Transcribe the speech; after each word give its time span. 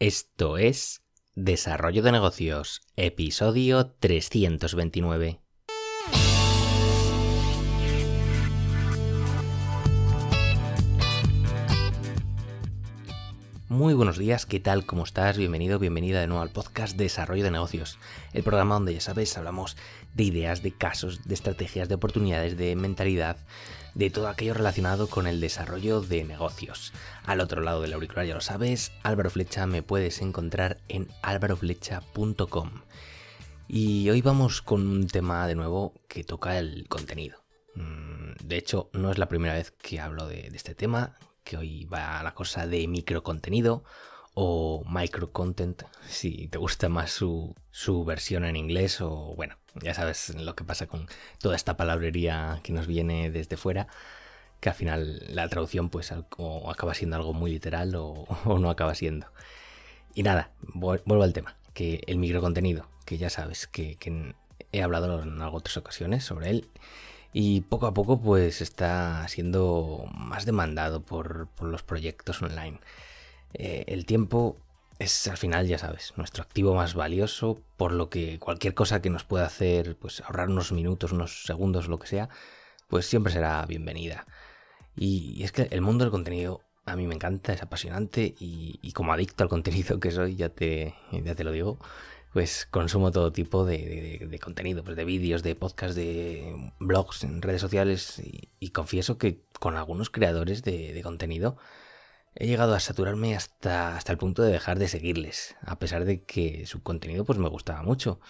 Esto 0.00 0.58
es 0.58 1.04
Desarrollo 1.36 2.02
de 2.02 2.10
Negocios, 2.10 2.82
episodio 2.96 3.92
329. 4.00 5.43
Muy 13.74 13.92
buenos 13.92 14.18
días, 14.18 14.46
¿qué 14.46 14.60
tal? 14.60 14.86
¿Cómo 14.86 15.02
estás? 15.02 15.36
Bienvenido, 15.36 15.80
bienvenida 15.80 16.20
de 16.20 16.28
nuevo 16.28 16.44
al 16.44 16.52
podcast 16.52 16.96
Desarrollo 16.96 17.42
de 17.42 17.50
Negocios, 17.50 17.98
el 18.32 18.44
programa 18.44 18.76
donde 18.76 18.94
ya 18.94 19.00
sabes, 19.00 19.36
hablamos 19.36 19.76
de 20.14 20.22
ideas, 20.22 20.62
de 20.62 20.70
casos, 20.70 21.24
de 21.24 21.34
estrategias, 21.34 21.88
de 21.88 21.96
oportunidades, 21.96 22.56
de 22.56 22.76
mentalidad, 22.76 23.36
de 23.96 24.10
todo 24.10 24.28
aquello 24.28 24.54
relacionado 24.54 25.08
con 25.08 25.26
el 25.26 25.40
desarrollo 25.40 26.00
de 26.02 26.22
negocios. 26.22 26.92
Al 27.24 27.40
otro 27.40 27.62
lado 27.62 27.82
del 27.82 27.94
auricular 27.94 28.26
ya 28.26 28.34
lo 28.34 28.40
sabes, 28.40 28.92
Álvaro 29.02 29.28
Flecha 29.28 29.66
me 29.66 29.82
puedes 29.82 30.22
encontrar 30.22 30.78
en 30.86 31.08
álvaroflecha.com. 31.22 32.70
Y 33.66 34.08
hoy 34.08 34.22
vamos 34.22 34.62
con 34.62 34.86
un 34.86 35.08
tema 35.08 35.48
de 35.48 35.56
nuevo 35.56 35.94
que 36.06 36.22
toca 36.22 36.60
el 36.60 36.86
contenido. 36.88 37.42
Mm, 37.74 38.34
de 38.40 38.56
hecho, 38.56 38.88
no 38.92 39.10
es 39.10 39.18
la 39.18 39.26
primera 39.26 39.54
vez 39.54 39.72
que 39.72 39.98
hablo 39.98 40.28
de, 40.28 40.46
este 40.54 40.76
tema, 40.76 41.16
que 41.44 41.56
hoy 41.56 41.84
va 41.84 42.22
la 42.22 42.34
cosa 42.34 42.66
de 42.66 42.88
microcontenido 42.88 43.84
o 44.34 44.82
microcontent, 44.88 45.84
si 46.08 46.48
te 46.48 46.58
gusta 46.58 46.88
más 46.88 47.12
su, 47.12 47.54
su 47.70 48.04
versión 48.04 48.44
en 48.44 48.56
inglés 48.56 49.00
o 49.00 49.34
bueno, 49.36 49.56
ya 49.80 49.94
sabes 49.94 50.34
lo 50.34 50.54
que 50.54 50.64
pasa 50.64 50.86
con 50.86 51.06
toda 51.38 51.56
esta 51.56 51.76
palabrería 51.76 52.60
que 52.62 52.72
nos 52.72 52.86
viene 52.86 53.30
desde 53.30 53.56
fuera, 53.56 53.86
que 54.60 54.68
al 54.70 54.74
final 54.74 55.22
la 55.28 55.48
traducción 55.48 55.88
pues 55.88 56.12
acaba 56.12 56.94
siendo 56.94 57.16
algo 57.16 57.32
muy 57.32 57.52
literal 57.52 57.94
o, 57.96 58.26
no 58.58 58.70
acaba 58.70 58.94
siendo. 58.94 59.26
Y 60.14 60.22
nada, 60.22 60.52
vuelvo 60.62 61.22
al 61.22 61.32
tema, 61.32 61.56
que 61.72 62.02
el 62.06 62.18
microcontenido, 62.18 62.88
que 63.04 63.18
ya 63.18 63.30
sabes 63.30 63.66
que, 63.66 63.98
he 64.72 64.82
hablado 64.82 65.22
en 65.22 65.40
otras 65.42 65.76
ocasiones 65.76 66.24
sobre 66.24 66.50
él, 66.50 66.68
y 67.36 67.62
poco 67.62 67.88
a 67.88 67.94
poco 67.94 68.20
pues 68.20 68.60
está 68.62 69.26
siendo 69.26 70.06
más 70.14 70.46
demandado 70.46 71.02
por, 71.02 71.48
los 71.60 71.82
proyectos 71.82 72.40
online. 72.40 72.80
Eh, 73.54 73.84
el 73.88 74.06
tiempo 74.06 74.56
es 75.00 75.26
al 75.26 75.36
final, 75.36 75.66
ya 75.66 75.78
sabes, 75.78 76.14
nuestro 76.16 76.44
activo 76.44 76.74
más 76.76 76.94
valioso, 76.94 77.60
por 77.76 77.92
lo 77.92 78.08
que 78.08 78.38
cualquier 78.38 78.74
cosa 78.74 79.02
que 79.02 79.10
nos 79.10 79.24
pueda 79.24 79.46
hacer, 79.46 79.96
pues 79.96 80.20
ahorrar 80.20 80.48
unos 80.48 80.70
minutos, 80.70 81.10
unos 81.10 81.42
segundos, 81.44 81.88
lo 81.88 81.98
que 81.98 82.06
sea, 82.06 82.28
pues 82.88 83.06
siempre 83.06 83.32
será 83.32 83.66
bienvenida. 83.66 84.26
Y, 84.96 85.42
es 85.42 85.50
que 85.50 85.62
el 85.72 85.80
mundo 85.80 86.04
del 86.04 86.12
contenido 86.12 86.60
a 86.86 86.94
mí 86.94 87.08
me 87.08 87.16
encanta, 87.16 87.52
es 87.52 87.62
apasionante 87.62 88.34
y, 88.38 88.92
como 88.92 89.12
adicto 89.12 89.42
al 89.42 89.50
contenido 89.50 89.98
que 89.98 90.12
soy, 90.12 90.36
ya 90.36 90.50
te, 90.50 90.94
ya 91.10 91.34
te 91.34 91.42
lo 91.42 91.50
digo, 91.50 91.78
pues 92.34 92.66
consumo 92.70 93.12
todo 93.12 93.32
tipo 93.32 93.64
de, 93.64 94.38
contenido, 94.42 94.84
pues 94.84 94.96
de 94.96 95.06
vídeos, 95.06 95.42
de 95.42 95.54
podcasts, 95.54 95.96
de 95.96 96.72
blogs, 96.80 97.24
en 97.24 97.40
redes 97.40 97.62
sociales 97.62 98.20
y, 98.58 98.68
confieso 98.70 99.16
que 99.16 99.40
con 99.60 99.76
algunos 99.76 100.10
creadores 100.10 100.62
de 100.62 101.00
contenido, 101.02 101.56
he 102.34 102.46
llegado 102.46 102.74
a 102.74 102.80
saturarme 102.80 103.36
hasta, 103.36 103.96
hasta 103.96 104.12
el 104.12 104.18
punto 104.18 104.42
de 104.42 104.52
dejar 104.52 104.78
de 104.78 104.88
seguirles, 104.88 105.56
a 105.62 105.78
pesar 105.78 106.04
de 106.04 106.24
que 106.24 106.66
su 106.66 106.82
contenido 106.82 107.24
pues 107.24 107.38
me 107.38 107.48
gustaba 107.48 107.82
mucho. 107.82 108.20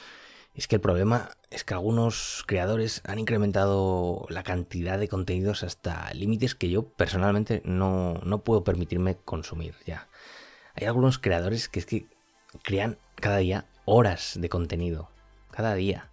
Es 0.54 0.68
que 0.68 0.76
el 0.76 0.80
problema 0.80 1.30
es 1.50 1.64
que 1.64 1.74
algunos 1.74 2.44
creadores 2.46 3.02
han 3.06 3.18
incrementado 3.18 4.26
la 4.28 4.44
cantidad 4.44 4.98
de 4.98 5.08
contenidos 5.08 5.64
hasta 5.64 6.12
límites 6.12 6.54
que 6.54 6.68
yo 6.68 6.88
personalmente 6.88 7.60
no, 7.64 8.20
no 8.22 8.44
puedo 8.44 8.62
permitirme 8.62 9.16
consumir 9.16 9.74
ya. 9.86 10.08
Hay 10.74 10.86
algunos 10.86 11.18
creadores 11.18 11.68
que 11.68 11.80
es 11.80 11.86
que 11.86 12.06
crean 12.62 12.98
cada 13.16 13.38
día 13.38 13.66
horas 13.84 14.38
de 14.40 14.48
contenido. 14.48 15.08
Cada 15.50 15.74
día. 15.74 16.10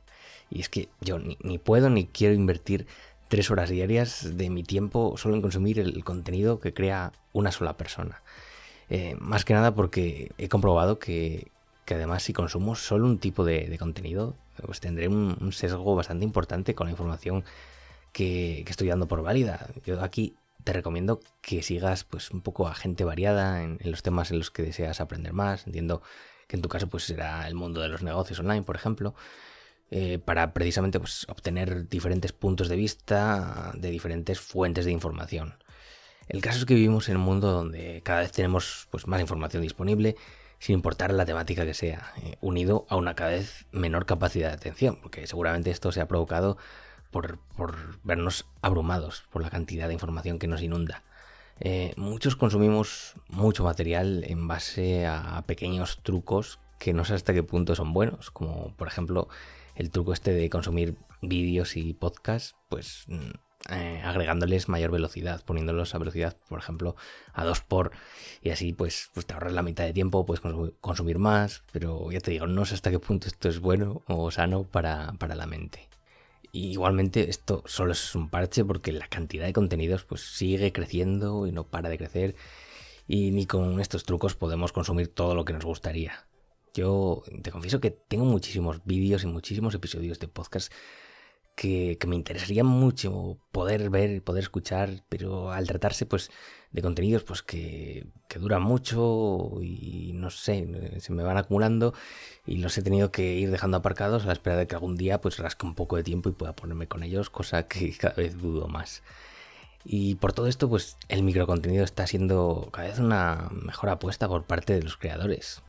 Y 0.49 0.61
es 0.61 0.69
que 0.69 0.89
yo 0.99 1.19
ni, 1.19 1.57
puedo 1.57 1.89
ni 1.89 2.05
quiero 2.05 2.33
invertir 2.33 2.85
tres 3.27 3.49
horas 3.49 3.69
diarias 3.69 4.37
de 4.37 4.49
mi 4.49 4.63
tiempo 4.63 5.15
solo 5.17 5.35
en 5.35 5.41
consumir 5.41 5.79
el 5.79 6.03
contenido 6.03 6.59
que 6.59 6.73
crea 6.73 7.13
una 7.33 7.51
sola 7.51 7.77
persona. 7.77 8.21
Eh, 8.93 9.15
más 9.19 9.45
que 9.45 9.53
nada 9.53 9.73
porque 9.73 10.33
he 10.37 10.49
comprobado 10.49 10.99
que, 10.99 11.49
además 11.87 12.23
si 12.23 12.33
consumo 12.33 12.75
solo 12.75 13.05
un 13.05 13.19
tipo 13.19 13.45
de, 13.45 13.73
contenido, 13.79 14.35
pues 14.65 14.81
tendré 14.81 15.07
un, 15.07 15.53
sesgo 15.53 15.95
bastante 15.95 16.25
importante 16.25 16.75
con 16.75 16.87
la 16.87 16.91
información 16.91 17.45
que, 18.11 18.65
estoy 18.67 18.89
dando 18.89 19.07
por 19.07 19.23
válida. 19.23 19.69
Yo 19.85 20.03
aquí 20.03 20.35
te 20.63 20.73
recomiendo 20.73 21.19
que 21.41 21.63
sigas 21.63 22.03
pues 22.03 22.31
un 22.31 22.41
poco 22.41 22.67
a 22.67 22.75
gente 22.75 23.03
variada 23.03 23.63
en, 23.63 23.79
los 23.83 24.03
temas 24.03 24.31
en 24.31 24.37
los 24.37 24.51
que 24.51 24.63
deseas 24.63 25.01
aprender 25.01 25.33
más. 25.33 25.65
Entiendo 25.67 26.01
que 26.47 26.55
en 26.55 26.61
tu 26.61 26.69
caso 26.69 26.87
pues 26.87 27.03
será 27.03 27.47
el 27.47 27.55
mundo 27.55 27.81
de 27.81 27.89
los 27.89 28.03
negocios 28.03 28.39
online, 28.39 28.63
por 28.63 28.75
ejemplo. 28.75 29.15
Eh, 29.93 30.19
para 30.19 30.53
precisamente 30.53 30.99
pues, 31.01 31.27
obtener 31.27 31.89
diferentes 31.89 32.31
puntos 32.31 32.69
de 32.69 32.77
vista 32.77 33.73
de 33.75 33.91
diferentes 33.91 34.39
fuentes 34.39 34.85
de 34.85 34.91
información. 34.91 35.55
El 36.29 36.41
caso 36.41 36.59
es 36.59 36.65
que 36.65 36.75
vivimos 36.75 37.09
en 37.09 37.17
un 37.17 37.23
mundo 37.23 37.51
donde 37.51 38.01
cada 38.03 38.21
vez 38.21 38.31
tenemos 38.31 38.87
pues, 38.89 39.05
más 39.05 39.19
información 39.19 39.63
disponible, 39.63 40.15
sin 40.59 40.75
importar 40.75 41.11
la 41.11 41.25
temática 41.25 41.65
que 41.65 41.73
sea, 41.73 42.13
eh, 42.23 42.37
unido 42.39 42.85
a 42.87 42.95
una 42.95 43.15
cada 43.15 43.31
vez 43.31 43.65
menor 43.71 44.05
capacidad 44.05 44.47
de 44.47 44.53
atención, 44.53 44.97
porque 45.01 45.27
seguramente 45.27 45.71
esto 45.71 45.91
se 45.91 45.99
ha 45.99 46.07
provocado 46.07 46.57
por, 47.11 47.39
vernos 48.03 48.47
abrumados 48.61 49.25
por 49.31 49.41
la 49.41 49.49
cantidad 49.49 49.87
de 49.87 49.93
información 49.93 50.39
que 50.39 50.47
nos 50.47 50.61
inunda. 50.61 51.03
Eh, 51.59 51.93
muchos 51.97 52.35
consumimos 52.35 53.15
mucho 53.29 53.63
material 53.63 54.23
en 54.27 54.47
base 54.47 55.05
a 55.05 55.43
pequeños 55.45 56.01
trucos 56.01 56.59
que 56.79 56.93
no 56.93 57.05
sé 57.05 57.13
hasta 57.13 57.33
qué 57.33 57.43
punto 57.43 57.75
son 57.75 57.93
buenos, 57.93 58.31
como 58.31 58.75
por 58.75 58.87
ejemplo 58.87 59.27
el 59.75 59.91
truco 59.91 60.13
este 60.13 60.33
de 60.33 60.49
consumir 60.49 60.95
vídeos 61.21 61.77
y 61.77 61.93
podcasts, 61.93 62.55
pues 62.69 63.05
mm, 63.07 63.29
eh, 63.69 64.01
agregándoles 64.03 64.67
mayor 64.67 64.89
velocidad, 64.89 65.43
poniéndolos 65.45 65.93
a 65.93 65.99
velocidad, 65.99 66.35
por 66.49 66.57
ejemplo, 66.57 66.95
a 67.33 67.45
2 67.45 67.61
por 67.61 67.91
y 68.41 68.49
así 68.49 68.73
pues, 68.73 69.11
pues 69.13 69.27
te 69.27 69.35
ahorras 69.35 69.53
la 69.53 69.61
mitad 69.61 69.83
de 69.83 69.93
tiempo, 69.93 70.25
puedes 70.25 70.41
consumir 70.81 71.19
más, 71.19 71.63
pero 71.71 72.11
ya 72.11 72.19
te 72.19 72.31
digo, 72.31 72.47
no 72.47 72.65
sé 72.65 72.73
hasta 72.73 72.89
qué 72.89 72.97
punto 72.97 73.27
esto 73.27 73.47
es 73.47 73.59
bueno 73.59 74.01
o 74.07 74.31
sano 74.31 74.63
para, 74.63 75.13
para 75.19 75.35
la 75.35 75.45
mente. 75.45 75.87
Igualmente 76.53 77.29
esto 77.29 77.63
solo 77.65 77.93
es 77.93 78.13
un 78.13 78.29
parche 78.29 78.65
porque 78.65 78.91
la 78.91 79.07
cantidad 79.07 79.45
de 79.45 79.53
contenidos 79.53 80.03
pues 80.03 80.21
sigue 80.21 80.73
creciendo 80.73 81.47
y 81.47 81.51
no 81.51 81.65
para 81.65 81.89
de 81.89 81.97
crecer 81.97 82.35
y 83.07 83.31
ni 83.31 83.45
con 83.45 83.79
estos 83.79 84.03
trucos 84.03 84.35
podemos 84.35 84.71
consumir 84.71 85.07
todo 85.07 85.33
lo 85.33 85.45
que 85.45 85.53
nos 85.53 85.65
gustaría. 85.65 86.25
Yo 86.73 87.23
te 87.41 87.51
confieso 87.51 87.79
que 87.79 87.91
tengo 87.91 88.25
muchísimos 88.25 88.81
vídeos 88.85 89.23
y 89.23 89.27
muchísimos 89.27 89.75
episodios 89.75 90.19
de 90.19 90.27
podcast 90.27 90.71
que, 91.55 91.97
me 92.07 92.15
interesaría 92.15 92.63
mucho 92.63 93.37
poder 93.51 93.89
ver, 93.89 94.23
poder 94.23 94.43
escuchar, 94.43 95.03
pero 95.09 95.51
al 95.51 95.67
tratarse 95.67 96.05
pues 96.05 96.31
de 96.71 96.81
contenidos 96.81 97.23
pues 97.23 97.43
que, 97.43 98.07
que 98.27 98.39
duran 98.39 98.63
mucho 98.63 99.59
y 99.61 100.11
no 100.13 100.29
sé, 100.29 100.67
se 100.99 101.13
me 101.13 101.23
van 101.23 101.37
acumulando 101.37 101.93
y 102.45 102.57
los 102.57 102.77
he 102.77 102.81
tenido 102.81 103.11
que 103.11 103.33
ir 103.35 103.51
dejando 103.51 103.77
aparcados 103.77 104.23
a 104.23 104.27
la 104.27 104.33
espera 104.33 104.57
de 104.57 104.67
que 104.67 104.75
algún 104.75 104.95
día 104.95 105.21
pues 105.21 105.37
rasque 105.37 105.65
un 105.65 105.75
poco 105.75 105.97
de 105.97 106.03
tiempo 106.03 106.29
y 106.29 106.33
pueda 106.33 106.55
ponerme 106.55 106.87
con 106.87 107.03
ellos, 107.03 107.29
cosa 107.29 107.67
que 107.67 107.95
cada 107.97 108.15
vez 108.15 108.37
dudo 108.37 108.67
más. 108.67 109.03
Y 109.83 110.15
por 110.15 110.33
todo 110.33 110.47
esto, 110.47 110.69
pues 110.69 110.97
el 111.09 111.23
microcontenido 111.23 111.83
está 111.83 112.05
siendo 112.05 112.69
cada 112.71 112.87
vez 112.87 112.99
una 112.99 113.49
mejor 113.51 113.89
apuesta 113.89 114.27
por 114.27 114.43
parte 114.43 114.73
de 114.73 114.83
los 114.83 114.97
creadores. 114.97 115.63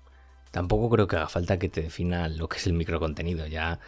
Tampoco 0.51 0.91
creo 0.91 1.07
que 1.07 1.17
haga 1.17 1.29
falta 1.29 1.59
que 1.59 1.71
te 1.71 1.83
defina 1.83 2.29
lo 2.29 2.49
que 2.49 2.59
es 2.59 2.67
el 2.67 2.75
microcontenido, 2.75 3.47
ya 3.47 3.81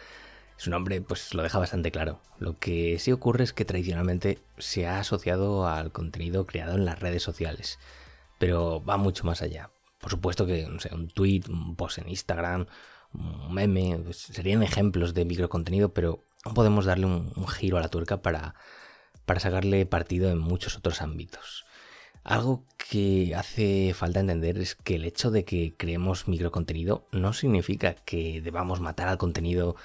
su 0.57 0.69
nombre 0.69 1.01
pues 1.01 1.33
lo 1.33 1.43
deja 1.43 1.59
bastante 1.59 1.91
claro. 1.91 2.21
Lo 2.39 2.57
que 2.57 2.97
sí 2.99 3.11
ocurre 3.11 3.43
es 3.43 3.53
que 3.53 3.65
tradicionalmente 3.65 4.39
se 4.57 4.87
ha 4.87 4.99
asociado 4.99 5.67
al 5.67 5.91
contenido 5.91 6.45
creado 6.45 6.75
en 6.75 6.85
las 6.85 6.99
redes 6.99 7.23
sociales, 7.23 7.79
pero 8.39 8.83
va 8.83 8.97
mucho 8.97 9.25
más 9.25 9.41
allá. 9.41 9.69
Por 9.99 10.11
supuesto 10.11 10.45
que 10.45 10.67
no 10.67 10.79
sé, 10.79 10.93
un 10.93 11.07
tweet, 11.07 11.43
un 11.49 11.75
post 11.75 11.97
en 11.97 12.09
Instagram, 12.09 12.67
un 13.13 13.53
meme, 13.53 13.99
pues, 14.03 14.17
serían 14.17 14.63
ejemplos 14.63 15.13
de 15.13 15.25
microcontenido, 15.25 15.93
pero 15.93 16.23
podemos 16.53 16.85
darle 16.85 17.05
un, 17.05 17.31
un 17.35 17.47
giro 17.47 17.77
a 17.77 17.81
la 17.81 17.89
tuerca 17.89 18.21
para, 18.21 18.55
para 19.25 19.39
sacarle 19.39 19.85
partido 19.85 20.29
en 20.29 20.37
muchos 20.37 20.77
otros 20.77 21.01
ámbitos. 21.01 21.65
Algo 22.23 22.65
que 22.89 23.35
hace 23.35 23.93
falta 23.93 24.19
entender 24.19 24.57
es 24.57 24.73
que 24.73 24.95
el 24.95 25.05
hecho 25.05 25.29
de 25.29 25.45
que 25.45 25.75
creemos 25.77 26.27
microcontenido 26.27 27.07
no 27.11 27.33
significa 27.33 27.93
que 27.93 28.41
debamos 28.41 28.79
matar 28.79 29.07
al 29.07 29.19
contenido 29.19 29.75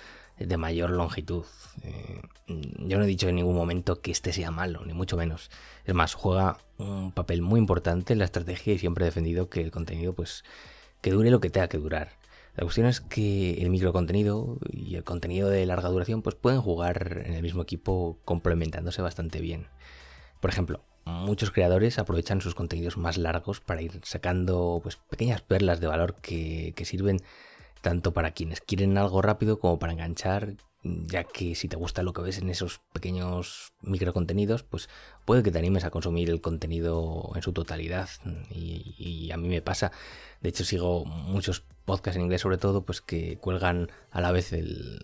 de 0.46 0.56
mayor 0.56 0.90
longitud. 0.90 1.44
Eh, 1.82 2.20
yo 2.46 2.98
no 2.98 3.04
he 3.04 3.06
dicho 3.06 3.28
en 3.28 3.37
ningún 3.37 3.54
momento 3.54 4.00
que 4.00 4.10
este 4.10 4.32
sea 4.32 4.50
malo, 4.50 4.84
ni 4.84 4.92
mucho 4.92 5.16
menos. 5.16 5.50
Es 5.84 5.94
más, 5.94 6.14
juega 6.14 6.58
un 6.78 7.12
papel 7.12 7.42
muy 7.42 7.58
importante 7.60 8.12
en 8.12 8.19
la 8.19 8.25
estrategia 8.25 8.75
y 8.75 8.78
siempre 8.78 9.04
he 9.04 9.06
defendido 9.06 9.48
que 9.48 9.60
el 9.60 9.70
contenido, 9.70 10.14
pues, 10.14 10.44
que 11.00 11.10
dure 11.10 11.31
lo 11.31 11.40
que 11.40 11.50
tenga 11.50 11.69
que 11.69 11.78
durar. 11.78 12.19
La 12.56 12.64
cuestión 12.64 12.87
es 12.87 13.00
que 13.00 13.62
el 13.62 13.70
microcontenido 13.70 14.58
y 14.72 14.96
el 14.96 15.04
contenido 15.04 15.48
de 15.48 15.64
larga 15.66 15.88
duración, 15.88 16.22
pues 16.22 16.34
pueden 16.34 16.60
jugar 16.60 17.22
en 17.25 17.34
el 17.34 17.43
mismo 17.43 17.62
equipo 17.62 18.19
complementándose 18.25 19.02
bastante 19.02 19.40
bien. 19.40 19.69
Por 20.40 20.50
ejemplo, 20.50 20.82
muchos 21.04 21.50
creadores 21.50 21.98
aprovechan 21.98 22.40
sus 22.40 22.54
contenidos 22.54 22.96
más 22.96 23.19
largos 23.19 23.60
para 23.60 23.82
ir 23.82 24.00
sacando 24.02 24.81
pues, 24.82 24.96
pequeñas 24.96 25.43
perlas 25.43 25.81
de 25.81 25.86
valor 25.86 26.16
que, 26.16 26.72
que 26.75 26.84
sirven 26.84 27.20
tanto 27.82 28.12
para 28.12 28.32
quienes 28.32 28.61
quieren 28.61 28.99
algo 28.99 29.23
rápido 29.23 29.59
como 29.59 29.79
para 29.79 29.93
enganchar 29.93 30.56
ya 30.82 31.25
que 31.25 31.55
si 31.55 31.69
te 31.69 31.77
gusta 31.77 32.03
lo 32.03 32.12
que 32.12 32.23
ves 32.23 32.38
en 32.38 32.49
esos 32.49 32.81
pequeños 32.93 33.75
microcontenidos, 33.82 34.62
pues 34.62 34.88
puede 35.27 35.43
que 35.43 35.50
te 35.50 35.59
animes 35.59 35.85
a 35.85 35.91
consumir 35.91 36.31
el 36.31 36.41
contenido 36.41 37.31
en 37.35 37.43
su 37.43 37.53
totalidad. 37.53 38.09
Y, 38.50 39.31
a 39.31 39.37
mí 39.37 39.49
me 39.49 39.61
pasa. 39.61 39.93
De 40.41 40.49
hecho, 40.49 40.65
sigo 40.65 41.05
muchos 41.05 41.65
podcasts 41.85 42.17
en 42.17 42.23
inglés, 42.23 42.41
sobre 42.41 42.56
todo, 42.56 42.85
pues 42.85 43.03
que 43.03 43.37
cuelgan 43.37 43.91
a 44.11 44.21
la 44.21 44.32
vez 44.32 44.53
el, 44.53 45.00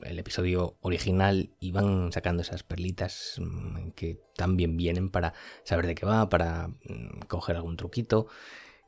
episodio 0.00 0.76
original 0.80 1.50
y 1.60 1.72
van 1.72 2.12
sacando 2.12 2.42
esas 2.42 2.62
perlitas 2.62 3.34
mm, 3.38 3.90
que 3.90 4.20
también 4.36 4.76
vienen 4.76 5.10
para 5.10 5.34
saber 5.64 5.86
de 5.86 5.94
qué 5.94 6.06
va, 6.06 6.28
para 6.30 6.68
mm, 6.68 7.26
coger 7.28 7.56
algún 7.56 7.76
truquito. 7.76 8.26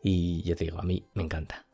Y 0.03 0.43
ya 0.45 0.55
te 0.57 0.65
digo, 0.65 0.79
a 0.79 0.83
mí 0.83 1.05
me 1.15 1.25
encanta. 1.25 1.66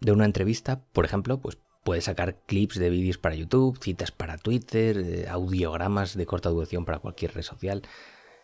De 0.00 0.12
una 0.12 0.24
entrevista, 0.24 0.80
por 0.92 1.04
ejemplo, 1.04 1.40
pues 1.40 1.58
Puedes 1.88 2.04
sacar 2.04 2.36
clips 2.44 2.78
de 2.78 2.90
vídeos 2.90 3.16
para 3.16 3.34
YouTube, 3.34 3.78
citas 3.82 4.10
para 4.10 4.36
Twitter, 4.36 4.98
eh, 4.98 5.26
audiogramas 5.26 6.18
de 6.18 6.26
corta 6.26 6.50
duración 6.50 6.84
para 6.84 6.98
cualquier 6.98 7.32
red 7.32 7.40
social. 7.40 7.80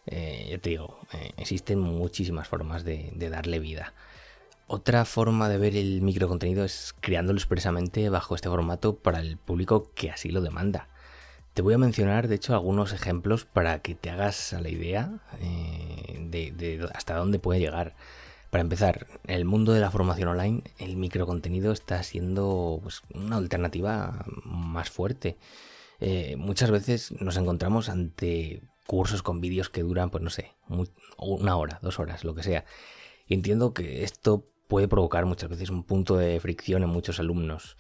Eh, 0.06 0.48
ya 0.50 0.56
te 0.56 0.70
digo, 0.70 0.98
eh, 1.12 1.32
existen 1.36 1.78
muchísimas 1.78 2.48
formas 2.48 2.84
de, 2.84 3.12
darle 3.30 3.58
vida. 3.58 3.92
Otra 4.66 5.04
forma 5.04 5.50
de 5.50 5.58
ver 5.58 5.76
el 5.76 6.00
microcontenido 6.00 6.64
es 6.64 6.94
creándolo 7.00 7.36
expresamente 7.36 8.08
bajo 8.08 8.34
este 8.34 8.48
formato 8.48 8.96
para 8.96 9.20
el 9.20 9.36
público 9.36 9.90
que 9.94 10.10
así 10.10 10.30
lo 10.30 10.40
demanda. 10.40 10.88
Te 11.52 11.60
voy 11.60 11.74
a 11.74 11.78
mencionar, 11.78 12.28
de 12.28 12.36
hecho, 12.36 12.54
algunos 12.54 12.94
ejemplos 12.94 13.44
para 13.44 13.80
que 13.80 13.94
te 13.94 14.08
hagas 14.08 14.56
la 14.58 14.70
idea 14.70 15.20
de 15.38 16.88
hasta 16.94 17.14
dónde 17.16 17.38
puede 17.38 17.60
llegar. 17.60 17.94
Para 18.54 18.62
empezar, 18.62 19.08
el 19.26 19.44
mundo 19.46 19.72
de 19.72 19.80
la 19.80 19.90
formación 19.90 20.28
online, 20.28 20.62
el 20.78 20.96
microcontenido 20.96 21.72
está 21.72 22.00
siendo 22.04 22.78
pues, 22.84 23.02
una 23.12 23.34
alternativa 23.34 24.24
más 24.44 24.90
fuerte. 24.90 25.36
Eh, 25.98 26.36
muchas 26.36 26.70
veces 26.70 27.20
nos 27.20 27.36
encontramos 27.36 27.88
ante 27.88 28.62
cursos 28.86 29.24
con 29.24 29.40
vídeos 29.40 29.70
que 29.70 29.82
duran, 29.82 30.10
pues 30.10 30.22
no 30.22 30.30
sé, 30.30 30.52
una 31.18 31.56
hora, 31.56 31.80
dos 31.82 31.98
horas, 31.98 32.22
lo 32.22 32.36
que 32.36 32.44
sea. 32.44 32.64
Y 33.26 33.34
entiendo 33.34 33.74
que 33.74 34.04
esto 34.04 34.46
puede 34.68 34.86
provocar 34.86 35.26
muchas 35.26 35.50
veces 35.50 35.68
un 35.68 35.82
punto 35.82 36.16
de 36.16 36.38
fricción 36.38 36.84
en 36.84 36.90
muchos 36.90 37.18
alumnos. 37.18 37.76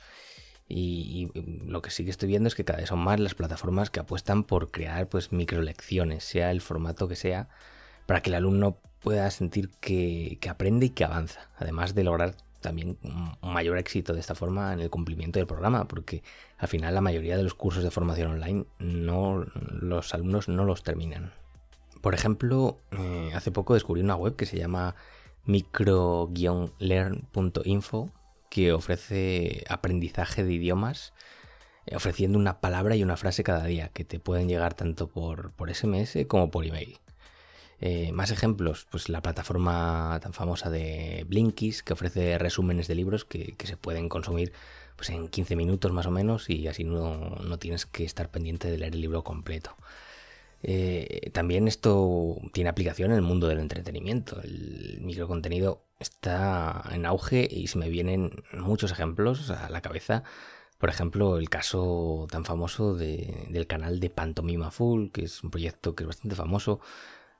Y, 0.68 1.30
lo 1.68 1.82
que 1.82 1.90
sí 1.90 2.04
que 2.04 2.10
estoy 2.10 2.30
viendo 2.30 2.48
es 2.48 2.56
que 2.56 2.64
cada 2.64 2.80
vez 2.80 2.88
son 2.88 2.98
más 2.98 3.20
las 3.20 3.36
plataformas 3.36 3.90
que 3.90 4.00
apuestan 4.00 4.42
por 4.42 4.72
crear 4.72 5.08
pues 5.08 5.30
microlecciones, 5.30 6.24
sea 6.24 6.50
el 6.50 6.60
formato 6.60 7.06
que 7.06 7.14
sea, 7.14 7.48
para 8.06 8.22
que 8.22 8.30
el 8.30 8.34
alumno 8.34 8.80
pueda 9.04 9.30
sentir 9.30 9.70
que, 9.80 10.40
aprende 10.48 10.86
y 10.86 10.90
que 10.90 11.04
avanza, 11.04 11.50
además 11.58 11.94
de 11.94 12.02
lograr 12.04 12.34
también 12.62 12.96
un 13.02 13.52
mayor 13.52 13.76
éxito 13.76 14.14
de 14.14 14.20
esta 14.20 14.34
forma 14.34 14.72
en 14.72 14.80
el 14.80 14.88
cumplimiento 14.88 15.38
del 15.38 15.46
programa, 15.46 15.86
porque 15.86 16.22
al 16.56 16.68
final 16.68 16.94
la 16.94 17.02
mayoría 17.02 17.36
de 17.36 17.42
los 17.42 17.52
cursos 17.52 17.84
de 17.84 17.90
formación 17.90 18.30
online 18.30 18.64
no 18.78 19.44
los 19.54 20.14
alumnos 20.14 20.48
no 20.48 20.64
los 20.64 20.82
terminan. 20.82 21.34
Por 22.00 22.14
ejemplo, 22.14 22.78
eh, 22.92 23.30
hace 23.34 23.52
poco 23.52 23.74
descubrí 23.74 24.00
una 24.00 24.16
web 24.16 24.36
que 24.36 24.46
se 24.46 24.56
llama 24.56 24.94
micro-learn.info 25.44 28.10
que 28.48 28.72
ofrece 28.72 29.64
aprendizaje 29.68 30.44
de 30.44 30.54
idiomas 30.54 31.12
eh, 31.84 31.96
ofreciendo 31.96 32.38
una 32.38 32.62
palabra 32.62 32.96
y 32.96 33.02
una 33.02 33.18
frase 33.18 33.44
cada 33.44 33.66
día 33.66 33.88
que 33.88 34.06
te 34.06 34.18
pueden 34.18 34.48
llegar 34.48 34.72
tanto 34.72 35.08
por, 35.08 35.52
por 35.52 35.74
SMS 35.74 36.24
como 36.26 36.50
por 36.50 36.64
email. 36.64 36.98
Eh, 37.86 38.12
más 38.12 38.30
ejemplos, 38.30 38.86
pues 38.90 39.10
la 39.10 39.20
plataforma 39.20 40.18
tan 40.22 40.32
famosa 40.32 40.70
de 40.70 41.26
Blinkist, 41.28 41.82
que 41.82 41.92
ofrece 41.92 42.38
resúmenes 42.38 42.88
de 42.88 42.94
libros 42.94 43.26
que, 43.26 43.54
se 43.62 43.76
pueden 43.76 44.08
consumir 44.08 44.54
pues, 44.96 45.10
en 45.10 45.28
15 45.28 45.54
minutos 45.54 45.92
más 45.92 46.06
o 46.06 46.10
menos 46.10 46.48
y 46.48 46.66
así 46.66 46.82
no, 46.84 47.58
tienes 47.58 47.84
que 47.84 48.04
estar 48.04 48.30
pendiente 48.30 48.70
de 48.70 48.78
leer 48.78 48.94
el 48.94 49.02
libro 49.02 49.22
completo. 49.22 49.76
Eh, 50.62 51.28
también 51.34 51.68
esto 51.68 52.38
tiene 52.54 52.70
aplicación 52.70 53.10
en 53.10 53.18
el 53.18 53.22
mundo 53.22 53.48
del 53.48 53.58
entretenimiento. 53.58 54.40
El 54.40 55.00
microcontenido 55.02 55.84
está 55.98 56.84
en 56.90 57.04
auge 57.04 57.46
y 57.50 57.66
se 57.66 57.76
me 57.76 57.90
vienen 57.90 58.44
muchos 58.54 58.92
ejemplos 58.92 59.50
a 59.50 59.68
la 59.68 59.82
cabeza. 59.82 60.22
Por 60.78 60.88
ejemplo, 60.88 61.36
el 61.36 61.50
caso 61.50 62.28
tan 62.30 62.46
famoso 62.46 62.94
del 62.94 63.66
canal 63.66 64.00
de 64.00 64.08
Pantomima 64.08 64.70
Full, 64.70 65.10
que 65.10 65.24
es 65.24 65.44
un 65.44 65.50
proyecto 65.50 65.94
que 65.94 66.04
es 66.04 66.08
bastante 66.08 66.34
famoso, 66.34 66.80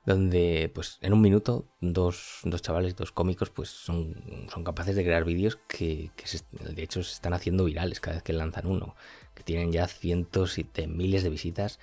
donde 0.05 0.71
pues 0.73 0.99
en 1.01 1.13
un 1.13 1.21
minuto 1.21 1.65
dos, 1.81 2.41
chavales, 2.61 2.95
dos 2.95 3.11
cómicos, 3.11 3.49
pues 3.49 3.69
son, 3.69 4.47
son 4.51 4.63
capaces 4.63 4.95
de 4.95 5.03
crear 5.03 5.25
vídeos 5.25 5.57
que, 5.67 6.11
de 6.51 6.83
hecho 6.83 7.03
se 7.03 7.13
están 7.13 7.33
haciendo 7.33 7.65
virales 7.65 7.99
cada 7.99 8.17
vez 8.17 8.23
que 8.23 8.33
lanzan 8.33 8.67
uno, 8.67 8.95
que 9.33 9.43
tienen 9.43 9.71
ya 9.71 9.87
cientos 9.87 10.59
y 10.59 10.63
de 10.73 10.87
miles 10.87 11.23
de 11.23 11.29
visitas 11.29 11.79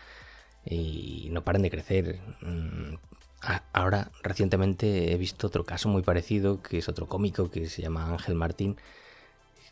y 0.64 1.28
no 1.30 1.42
paran 1.42 1.62
de 1.62 1.70
crecer. 1.70 2.20
Mm, 2.42 2.94
ahora, 3.72 4.12
recientemente 4.22 5.12
he 5.12 5.16
visto 5.16 5.48
otro 5.48 5.64
caso 5.64 5.88
muy 5.88 6.02
parecido, 6.02 6.62
que 6.62 6.78
es 6.78 6.88
otro 6.88 7.08
cómico 7.08 7.50
que 7.50 7.68
se 7.68 7.82
llama 7.82 8.10
Ángel 8.10 8.36
Martín, 8.36 8.76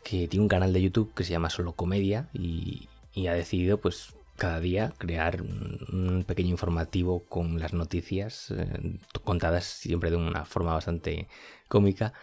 que 0.03 0.27
tiene 0.27 0.43
un 0.43 0.49
canal 0.49 0.73
de 0.73 0.81
YouTube 0.81 1.13
que 1.13 1.23
se 1.23 1.31
llama 1.31 1.49
Solo 1.49 1.73
Comedia 1.73 2.27
y, 2.33 2.89
y 3.13 3.27
ha 3.27 3.33
decidido 3.33 3.79
pues 3.79 4.13
cada 4.37 4.59
día 4.59 4.93
crear 4.97 5.41
un 5.41 6.23
pequeño 6.27 6.49
informativo 6.49 7.25
con 7.25 7.59
las 7.59 7.73
noticias 7.73 8.51
eh, 8.51 8.99
contadas 9.23 9.65
siempre 9.65 10.09
de 10.11 10.17
una 10.17 10.45
forma 10.45 10.73
bastante 10.73 11.27
cómica 11.67 12.13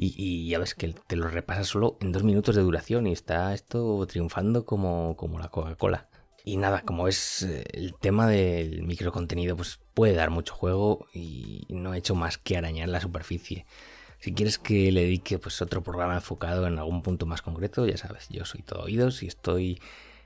y, 0.00 0.48
ya 0.48 0.60
ves 0.60 0.74
que 0.74 0.94
te 1.08 1.16
lo 1.16 1.28
repasas 1.28 1.66
solo 1.66 1.98
en 2.00 2.12
dos 2.12 2.22
minutos 2.22 2.54
de 2.54 2.62
duración 2.62 3.08
y 3.08 3.12
está 3.12 3.52
esto 3.52 4.06
triunfando 4.06 4.64
como, 4.64 5.16
como 5.16 5.40
la 5.40 5.48
Coca-Cola. 5.48 6.08
Y 6.44 6.56
nada, 6.56 6.82
como 6.82 7.08
es 7.08 7.42
eh, 7.42 7.64
el 7.72 7.94
tema 7.96 8.28
del 8.28 8.84
microcontenido, 8.84 9.56
pues 9.56 9.80
puede 9.94 10.14
dar 10.14 10.30
mucho 10.30 10.54
juego 10.54 11.06
y 11.12 11.66
no 11.68 11.94
he 11.94 11.98
hecho 11.98 12.14
más 12.14 12.38
que 12.38 12.56
arañar 12.56 12.88
la 12.88 13.00
superficie. 13.00 13.66
Si 14.20 14.32
quieres 14.32 14.58
que 14.58 14.92
le 14.92 15.02
dedique 15.02 15.38
pues 15.38 15.60
otro 15.62 15.82
programa 15.82 16.14
enfocado 16.14 16.66
en 16.66 16.78
algún 16.78 17.02
punto 17.02 17.26
más 17.26 17.42
concreto, 17.42 17.84
ya 17.86 17.96
sabes, 17.96 18.28
yo 18.30 18.44
soy 18.44 18.62
todo 18.62 18.82
oídos 18.82 19.22
y 19.24 19.26
estoy 19.26 19.80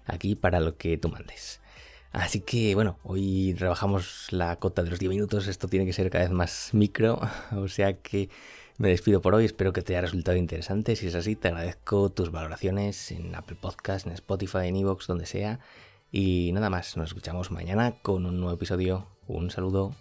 aquí 0.06 0.34
para 0.34 0.60
lo 0.60 0.76
que 0.76 0.96
tú 0.98 1.08
mandes. 1.08 1.60
Así 2.12 2.40
que 2.40 2.74
bueno, 2.74 2.98
hoy 3.04 3.54
rebajamos 3.54 4.28
la 4.32 4.56
cota 4.56 4.82
de 4.82 4.90
los 4.90 4.98
10 4.98 5.10
minutos, 5.10 5.46
esto 5.46 5.68
tiene 5.68 5.86
que 5.86 5.92
ser 5.94 6.10
cada 6.10 6.24
vez 6.24 6.32
más 6.32 6.70
micro, 6.72 7.20
o 7.56 7.68
sea 7.68 7.94
que 7.94 8.28
me 8.78 8.88
despido 8.88 9.22
por 9.22 9.34
hoy, 9.34 9.46
espero 9.46 9.72
que 9.72 9.82
te 9.82 9.94
haya 9.94 10.02
resultado 10.02 10.36
interesante, 10.36 10.96
si 10.96 11.06
es 11.06 11.14
así 11.14 11.36
te 11.36 11.48
agradezco 11.48 12.10
tus 12.10 12.30
valoraciones 12.30 13.12
en 13.12 13.34
Apple 13.34 13.56
Podcast, 13.60 14.06
en 14.06 14.12
Spotify, 14.12 14.66
en 14.66 14.76
Evox, 14.76 15.06
donde 15.06 15.24
sea, 15.24 15.60
y 16.10 16.52
nada 16.52 16.68
más, 16.68 16.98
nos 16.98 17.08
escuchamos 17.08 17.50
mañana 17.50 17.96
con 18.02 18.26
un 18.26 18.38
nuevo 18.38 18.54
episodio, 18.54 19.06
un 19.26 19.50
saludo. 19.50 19.96